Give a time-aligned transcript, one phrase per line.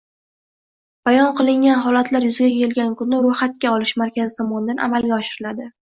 [1.09, 5.71] bayon qilingan holatlar yuzaga kelgan kunda ro‘yxatga olish markazi tomonidan amalga oshiriladi.